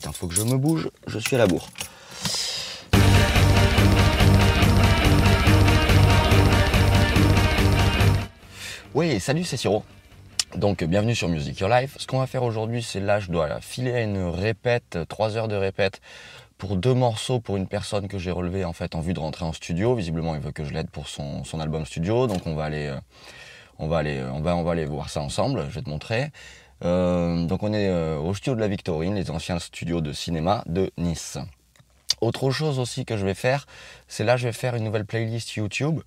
[0.00, 1.68] putain, faut que je me bouge, je suis à la bourre.
[8.94, 9.84] Oui, salut, c'est Siro.
[10.56, 11.96] Donc, bienvenue sur Music Your Life.
[11.98, 15.48] Ce qu'on va faire aujourd'hui, c'est là, je dois filer à une répète, 3 heures
[15.48, 16.00] de répète
[16.56, 19.44] pour deux morceaux pour une personne que j'ai relevé en fait en vue de rentrer
[19.44, 19.94] en studio.
[19.94, 22.86] Visiblement, il veut que je l'aide pour son, son, album studio, donc on va aller,
[22.86, 22.96] euh,
[23.80, 25.66] on va aller, on va, on va aller voir ça ensemble.
[25.68, 26.30] Je vais te montrer.
[26.84, 30.62] Euh, donc on est euh, au studio de la Victorine, les anciens studios de cinéma
[30.66, 31.38] de Nice.
[32.20, 33.66] Autre chose aussi que je vais faire,
[34.06, 36.00] c'est là je vais faire une nouvelle playlist YouTube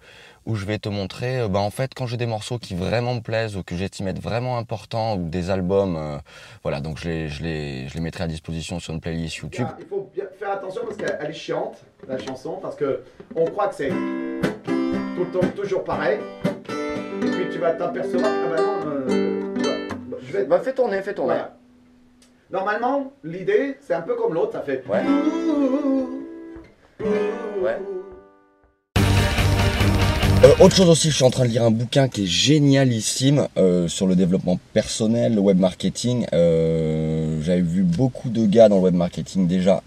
[0.45, 3.15] où je vais te montrer, euh, bah, en fait, quand j'ai des morceaux qui vraiment
[3.15, 6.17] me plaisent ou que j'estime être vraiment importants ou des albums, euh,
[6.61, 9.67] voilà, donc je les, je, les, je les mettrai à disposition sur une playlist YouTube.
[9.79, 13.03] Il faut bien faire attention parce qu'elle est chiante, la chanson, parce que
[13.35, 16.19] on croit que c'est tout le temps toujours pareil,
[17.23, 19.53] et puis tu vas t'apercevoir que ah non, euh,
[20.21, 20.43] je vais...
[20.45, 21.35] Bah fais tourner, fais tourner.
[21.35, 21.55] Voilà.
[22.51, 24.83] Normalement, l'idée, c'est un peu comme l'autre, ça fait...
[24.87, 25.01] Ouais.
[27.61, 27.77] Ouais.
[30.43, 33.47] Euh, autre chose aussi, je suis en train de lire un bouquin qui est génialissime
[33.57, 36.25] euh, sur le développement personnel, le web marketing.
[36.33, 39.81] Euh, J'avais vu beaucoup de gars dans le web marketing déjà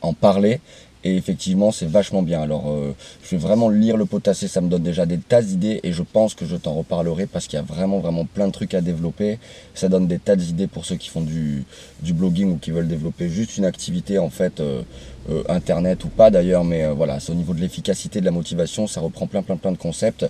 [0.00, 0.60] en parler.
[1.04, 2.42] Et effectivement, c'est vachement bien.
[2.42, 5.80] Alors, euh, je vais vraiment lire le potassé, ça me donne déjà des tas d'idées
[5.82, 8.52] et je pense que je t'en reparlerai parce qu'il y a vraiment, vraiment plein de
[8.52, 9.38] trucs à développer.
[9.74, 11.64] Ça donne des tas d'idées pour ceux qui font du,
[12.02, 14.82] blogging ou qui veulent développer juste une activité, en fait, euh,
[15.30, 18.86] euh, internet ou pas d'ailleurs, mais voilà, c'est au niveau de l'efficacité, de la motivation,
[18.86, 20.26] ça reprend plein, plein, plein de concepts.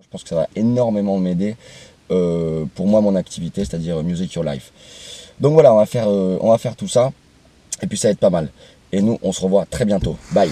[0.00, 1.56] Je pense que ça va énormément m'aider
[2.08, 4.72] pour moi, mon activité, c'est-à-dire Music Your Life.
[5.40, 7.10] Donc voilà, on va faire, on va faire tout ça
[7.80, 8.50] et puis ça va être pas mal.
[8.92, 10.16] Et nous, on se revoit très bientôt.
[10.32, 10.50] Bye